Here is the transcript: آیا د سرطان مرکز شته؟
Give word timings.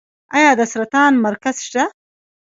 آیا 0.35 0.51
د 0.59 0.61
سرطان 0.71 1.13
مرکز 1.25 1.55
شته؟ 1.65 1.83